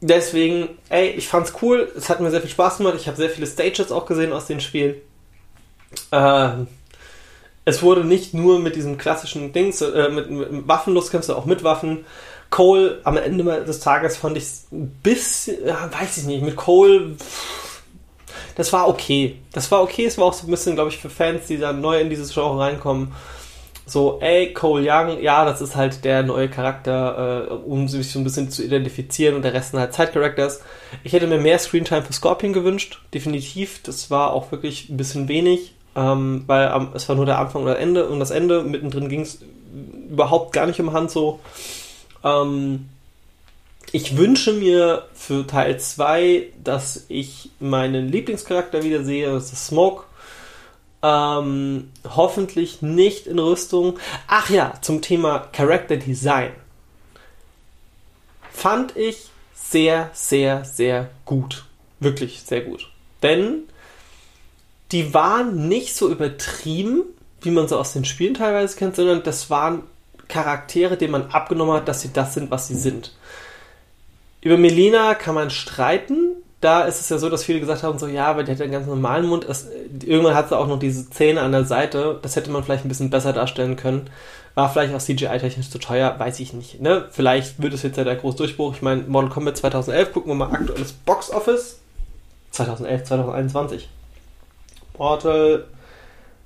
[0.00, 1.92] deswegen, ey, ich fand's cool.
[1.94, 2.94] Es hat mir sehr viel Spaß gemacht.
[2.96, 4.94] Ich habe sehr viele Stages auch gesehen aus den Spielen.
[6.10, 6.68] Ähm,
[7.66, 12.06] es wurde nicht nur mit diesem klassischen Dings, äh, mit, mit du auch mit Waffen.
[12.50, 17.16] Cole am Ende des Tages fand ich ein bisschen, weiß ich nicht, mit Cole,
[18.56, 19.36] das war okay.
[19.52, 21.72] Das war okay, es war auch so ein bisschen, glaube ich, für Fans, die da
[21.72, 23.12] neu in dieses Genre reinkommen.
[23.86, 28.20] So, ey, Cole Young, ja, das ist halt der neue Charakter, äh, um sich so
[28.20, 30.60] ein bisschen zu identifizieren und der Rest sind halt Side-Characters.
[31.02, 33.82] Ich hätte mir mehr Screentime für Scorpion gewünscht, definitiv.
[33.82, 37.62] Das war auch wirklich ein bisschen wenig, ähm, weil ähm, es war nur der Anfang
[37.62, 39.40] oder Ende und das Ende, mittendrin ging es
[40.08, 41.40] überhaupt gar nicht um Hand so.
[42.24, 42.88] Ähm,
[43.92, 50.04] ich wünsche mir für Teil 2, dass ich meinen Lieblingscharakter wieder sehe, das ist Smoke.
[51.02, 53.98] Ähm, hoffentlich nicht in Rüstung.
[54.28, 56.52] Ach ja, zum Thema Character Design.
[58.52, 61.64] Fand ich sehr, sehr, sehr gut.
[62.00, 62.90] Wirklich sehr gut.
[63.22, 63.62] Denn
[64.92, 67.04] die waren nicht so übertrieben,
[67.42, 69.82] wie man sie aus den Spielen teilweise kennt, sondern das waren
[70.30, 73.12] Charaktere, denen man abgenommen hat, dass sie das sind, was sie sind.
[74.40, 76.36] Über Melina kann man streiten.
[76.60, 78.72] Da ist es ja so, dass viele gesagt haben, so ja, aber die hat einen
[78.72, 79.44] ganz normalen Mund.
[79.44, 79.68] Es,
[80.04, 82.18] irgendwann hat sie auch noch diese Zähne an der Seite.
[82.22, 84.10] Das hätte man vielleicht ein bisschen besser darstellen können.
[84.54, 86.80] War vielleicht auch CGI-technisch zu teuer, weiß ich nicht.
[86.80, 87.06] Ne?
[87.10, 88.74] Vielleicht wird es jetzt ja der große Durchbruch.
[88.74, 91.78] Ich meine, Mortal Kombat 2011, gucken wir mal aktuelles Box Office.
[92.50, 93.88] 2011, 2021.
[94.98, 95.64] Mortal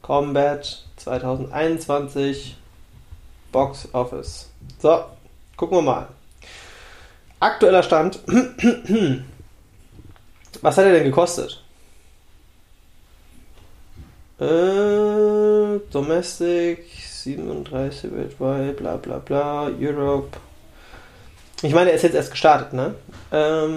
[0.02, 2.56] Kombat 2021
[3.54, 4.50] Box Office.
[4.80, 5.04] So,
[5.56, 6.08] gucken wir mal.
[7.38, 8.18] Aktueller Stand.
[10.60, 11.62] Was hat er denn gekostet?
[14.40, 20.36] Äh, Domestic 37 weltweit, bla bla bla, Europe.
[21.62, 22.96] Ich meine, er ist jetzt erst gestartet, ne?
[23.30, 23.70] Ähm,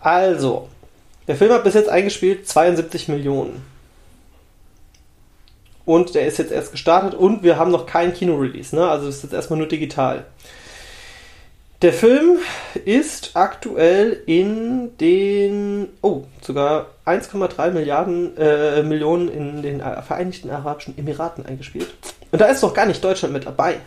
[0.00, 0.68] also,
[1.28, 3.64] der Film hat bis jetzt eingespielt 72 Millionen.
[5.84, 8.88] Und der ist jetzt erst gestartet und wir haben noch kein Kino-Release, ne?
[8.88, 10.26] Also ist jetzt erstmal nur digital.
[11.82, 12.38] Der Film
[12.84, 21.44] ist aktuell in den, oh, sogar 1,3 Milliarden äh, Millionen in den Vereinigten Arabischen Emiraten
[21.44, 21.92] eingespielt.
[22.30, 23.80] Und da ist noch gar nicht Deutschland mit dabei.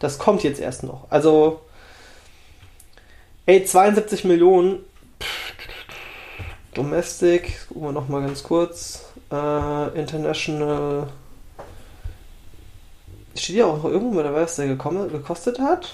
[0.00, 1.06] Das kommt jetzt erst noch.
[1.08, 1.60] Also,
[3.46, 4.80] ey, 72 Millionen.
[6.76, 9.06] Domestic, gucken wir nochmal ganz kurz.
[9.32, 11.08] Äh, international.
[13.34, 15.90] Steht ja auch irgendwo dabei, was der gekommen, gekostet hat?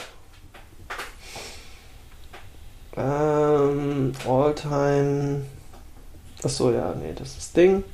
[2.96, 5.42] Ähm, Alltime.
[6.42, 7.84] Achso, ja, nee, das ist das Ding.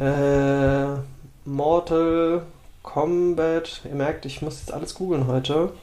[0.00, 0.98] Äh,
[1.44, 2.42] Mortal
[2.82, 3.82] Kombat.
[3.84, 5.74] Ihr merkt, ich muss jetzt alles googeln heute.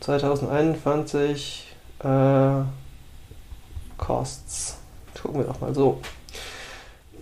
[0.00, 2.64] 2021 äh,
[3.98, 4.76] Costs.
[5.20, 6.00] Gucken wir doch mal so.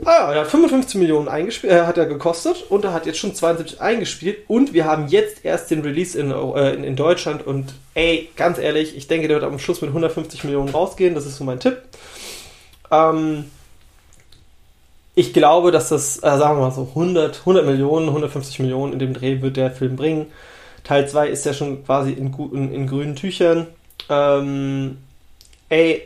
[0.05, 3.35] Ah, er hat 55 Millionen eingespielt, äh, hat er gekostet und er hat jetzt schon
[3.37, 7.75] 72 eingespielt und wir haben jetzt erst den Release in, äh, in, in, Deutschland und
[7.95, 11.37] ey, ganz ehrlich, ich denke, der wird am Schluss mit 150 Millionen rausgehen, das ist
[11.37, 11.83] so mein Tipp.
[12.91, 13.45] Ähm,
[15.15, 18.99] ich glaube, dass das, äh, sagen wir mal so, 100, 100 Millionen, 150 Millionen in
[18.99, 20.27] dem Dreh wird der Film bringen.
[20.85, 23.69] Teil 2 ist ja schon quasi in, in, in grünen Tüchern.
[24.09, 24.99] Ähm,
[25.69, 26.03] ey,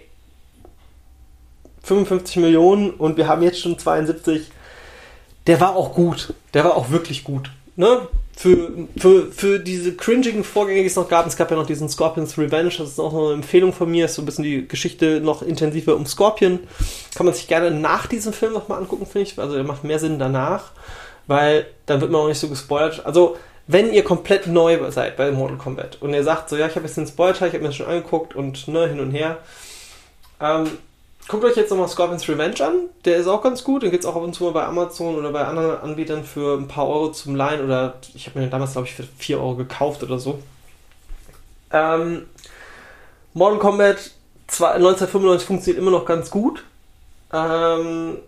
[1.87, 4.51] 55 Millionen und wir haben jetzt schon 72.
[5.46, 6.35] Der war auch gut.
[6.53, 7.51] Der war auch wirklich gut.
[7.77, 8.09] Ne?
[8.37, 11.88] Für, für, für diese cringigen Vorgänge, die es noch gab, es gab ja noch diesen
[11.88, 15.20] Scorpions Revenge, das ist auch eine Empfehlung von mir, ist so ein bisschen die Geschichte
[15.20, 16.59] noch intensiver um Scorpion.
[17.14, 19.38] Kann man sich gerne nach diesem Film nochmal angucken, finde ich.
[19.38, 20.72] Also der macht mehr Sinn danach,
[21.29, 23.07] weil dann wird man auch nicht so gespoilert.
[23.07, 23.37] Also,
[23.68, 26.87] wenn ihr komplett neu seid bei Mortal Kombat und ihr sagt so, ja, ich habe
[26.87, 29.38] jetzt den Spoiler, ich habe mir das schon angeguckt und ne, hin und her,
[30.40, 30.66] ähm,
[31.28, 32.74] Guckt euch jetzt nochmal Scorpions Revenge an.
[33.04, 33.82] Der ist auch ganz gut.
[33.82, 36.56] Den gibt es auch ab und zu mal bei Amazon oder bei anderen Anbietern für
[36.56, 37.64] ein paar Euro zum Leihen.
[37.64, 40.38] Oder ich habe mir den damals, glaube ich, für 4 Euro gekauft oder so.
[41.72, 42.26] Ähm,
[43.34, 44.12] Mortal Kombat
[44.48, 46.62] 1995 funktioniert immer noch ganz gut.
[47.32, 48.18] Ähm,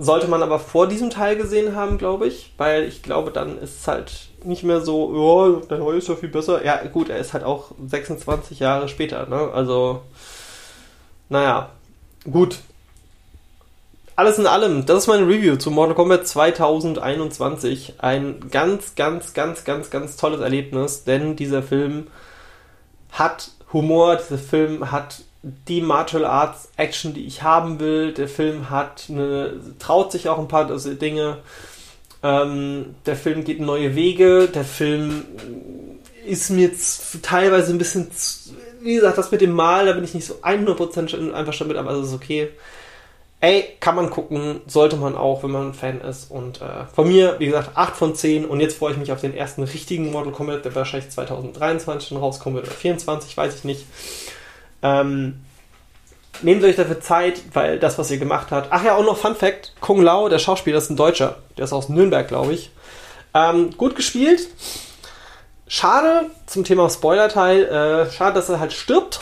[0.00, 2.54] sollte man aber vor diesem Teil gesehen haben, glaube ich.
[2.56, 6.16] Weil ich glaube, dann ist es halt nicht mehr so, ja, der neue ist ja
[6.16, 6.64] viel besser.
[6.64, 9.26] Ja, gut, er ist halt auch 26 Jahre später.
[9.26, 9.48] Ne?
[9.54, 10.02] Also,
[11.28, 11.70] naja
[12.24, 12.58] Gut.
[14.16, 17.94] Alles in allem, das ist meine Review zu Mortal Kombat 2021.
[17.98, 22.08] Ein ganz, ganz, ganz, ganz, ganz tolles Erlebnis, denn dieser Film
[23.12, 28.12] hat Humor, dieser Film hat die Martial Arts Action, die ich haben will.
[28.12, 31.38] Der Film hat eine, traut sich auch ein paar Dinge.
[32.22, 34.48] Ähm, der Film geht neue Wege.
[34.48, 35.24] Der Film
[36.26, 36.72] ist mir
[37.22, 38.10] teilweise ein bisschen
[38.80, 41.92] wie gesagt, das mit dem Mal, da bin ich nicht so 100% einverstanden mit, aber
[41.92, 42.50] es ist okay.
[43.40, 46.28] Ey, kann man gucken, sollte man auch, wenn man ein Fan ist.
[46.28, 48.44] Und äh, von mir, wie gesagt, 8 von 10.
[48.44, 52.18] Und jetzt freue ich mich auf den ersten richtigen Mortal Kombat, der wahrscheinlich 2023 schon
[52.18, 53.86] rauskommen wird oder 2024, weiß ich nicht.
[54.82, 55.40] Ähm,
[56.42, 58.68] nehmt euch dafür Zeit, weil das, was ihr gemacht habt.
[58.70, 61.36] Ach ja, auch noch Fun Fact: Kung Lao, der Schauspieler, ist ein Deutscher.
[61.56, 62.70] Der ist aus Nürnberg, glaube ich.
[63.34, 64.48] Ähm, gut gespielt.
[65.68, 69.20] Schade zum Thema Spoiler-Teil, äh, schade, dass er halt stirbt.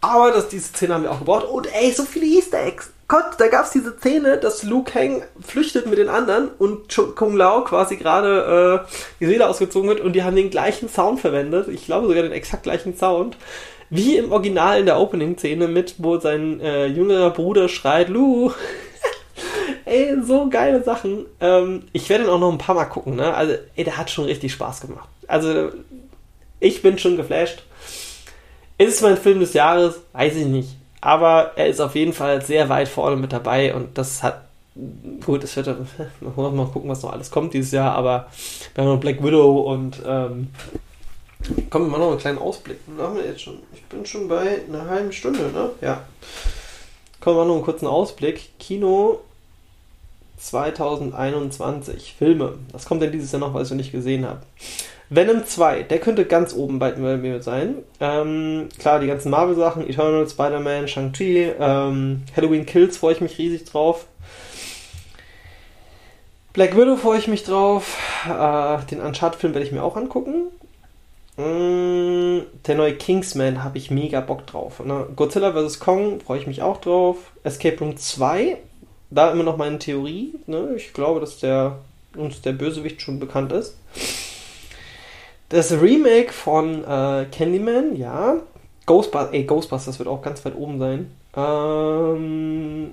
[0.00, 1.46] Aber das, diese Szene haben wir auch gebraucht.
[1.46, 2.92] Und ey, so viele Easter Eggs.
[3.06, 7.36] Gott, da gab es diese Szene, dass Liu Kang flüchtet mit den anderen und Kung
[7.36, 11.66] Lao quasi gerade äh, die Seele ausgezogen wird und die haben den gleichen Sound verwendet.
[11.66, 13.36] Ich glaube sogar den exakt gleichen Sound.
[13.90, 18.52] Wie im Original in der Opening-Szene mit, wo sein äh, jüngerer Bruder schreit, Lu.
[19.90, 21.26] Ey, so geile Sachen.
[21.40, 23.34] Ähm, ich werde ihn auch noch ein paar Mal gucken, ne?
[23.34, 25.08] Also, ey, der hat schon richtig Spaß gemacht.
[25.26, 25.70] Also,
[26.60, 27.62] ich bin schon geflasht.
[28.78, 30.00] Ist es mein Film des Jahres?
[30.12, 30.76] Weiß ich nicht.
[31.00, 34.44] Aber er ist auf jeden Fall sehr weit vorne mit dabei und das hat.
[35.26, 35.66] Gut, es wird
[36.20, 38.28] mal gucken, was noch alles kommt dieses Jahr, aber
[38.74, 40.48] wir haben noch Black Widow und ähm,
[41.70, 42.78] Komm, wir machen noch einen kleinen Ausblick.
[42.86, 43.58] Was haben wir jetzt schon?
[43.74, 45.70] Ich bin schon bei einer halben Stunde, ne?
[45.80, 46.02] Ja.
[47.20, 48.58] Kommen wir noch einen kurzen Ausblick.
[48.58, 49.20] Kino
[50.40, 52.14] 2021.
[52.18, 52.54] Filme.
[52.72, 54.40] Was kommt denn dieses Jahr noch, was ich noch nicht gesehen habe?
[55.12, 57.76] Venom 2, der könnte ganz oben bei mir sein.
[57.98, 63.64] Ähm, klar, die ganzen Marvel-Sachen, Eternal, Spider-Man, Shang-Chi, ähm, Halloween Kills freue ich mich riesig
[63.64, 64.06] drauf.
[66.52, 67.98] Black Widow freue ich mich drauf.
[68.24, 70.46] Äh, den Uncharted-Film werde ich mir auch angucken.
[71.36, 74.78] Mm, der neue Kingsman habe ich mega Bock drauf.
[74.84, 75.06] Ne?
[75.16, 75.80] Godzilla vs.
[75.80, 77.16] Kong freue ich mich auch drauf.
[77.42, 78.58] Escape Room 2,
[79.10, 80.34] da immer noch meine Theorie.
[80.46, 80.74] Ne?
[80.76, 81.78] Ich glaube, dass der
[82.16, 83.76] uns der Bösewicht schon bekannt ist.
[85.48, 88.36] Das Remake von äh, Candyman, ja.
[88.86, 91.10] Ghostbusters, ey, Ghostbusters wird auch ganz weit oben sein.
[91.36, 92.92] Ähm,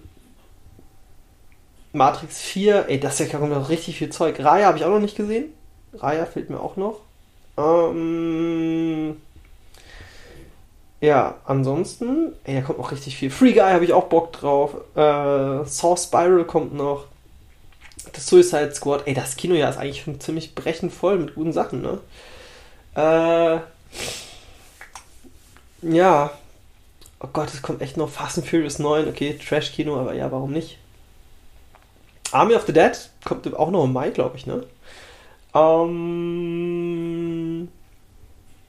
[1.94, 4.40] Matrix 4, ey, das ist ja noch richtig viel Zeug.
[4.40, 5.54] Raya habe ich auch noch nicht gesehen.
[5.94, 7.00] Raya fehlt mir auch noch.
[7.58, 9.18] Ähm,
[11.00, 13.30] ja, ansonsten, ey, da kommt noch richtig viel.
[13.30, 14.76] Free Guy habe ich auch Bock drauf.
[14.96, 17.06] Äh, Saw Spiral kommt noch.
[18.14, 19.04] Das Suicide Squad.
[19.06, 22.00] Ey, das Kinojahr ist eigentlich schon ziemlich brechend voll mit guten Sachen, ne?
[22.96, 23.60] Äh,
[25.84, 26.32] ja.
[27.20, 29.08] Oh Gott, es kommt echt noch Fast and Furious 9.
[29.08, 30.80] Okay, Trash-Kino, aber ja, warum nicht?
[32.32, 32.92] Army of the Dead
[33.24, 34.64] kommt auch noch im Mai, glaube ich, ne?
[35.54, 37.07] Ähm,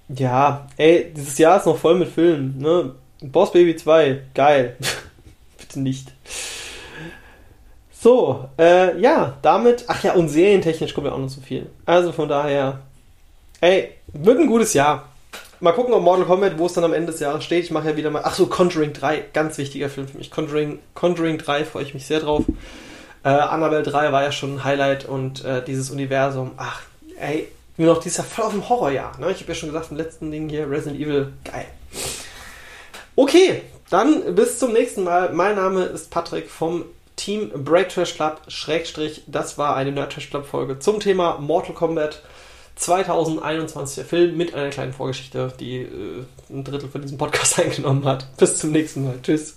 [0.09, 2.95] ja, ey, dieses Jahr ist noch voll mit Filmen, ne?
[3.21, 4.77] Boss Baby 2, geil.
[5.59, 6.13] Bitte nicht.
[7.91, 11.69] So, äh, ja, damit, ach ja, und serientechnisch kommt ja auch noch so viel.
[11.85, 12.81] Also von daher,
[13.61, 15.09] ey, wird ein gutes Jahr.
[15.61, 17.65] Mal gucken, ob Mortal Kombat, wo es dann am Ende des Jahres steht.
[17.65, 20.31] Ich mache ja wieder mal, ach so, Conjuring 3, ganz wichtiger Film für mich.
[20.31, 22.45] Conjuring, Conjuring 3 freue ich mich sehr drauf.
[23.25, 26.83] Äh, Annabelle 3 war ja schon ein Highlight und äh, dieses Universum, ach,
[27.19, 27.49] ey,
[27.79, 29.19] nur noch dieses Jahr voll auf dem Horrorjahr.
[29.19, 29.31] Ne?
[29.31, 31.67] Ich habe ja schon gesagt, im letzten Ding hier, Resident Evil, geil.
[33.17, 35.33] Okay, dann bis zum nächsten Mal.
[35.33, 36.85] Mein Name ist Patrick vom
[37.17, 41.75] Team Break Trash Club, Schrägstrich, das war eine Nerd Trash Club Folge zum Thema Mortal
[41.75, 42.23] Kombat
[42.77, 48.37] 2021 Film mit einer kleinen Vorgeschichte, die äh, ein Drittel von diesem Podcast eingenommen hat.
[48.37, 49.19] Bis zum nächsten Mal.
[49.23, 49.57] Tschüss.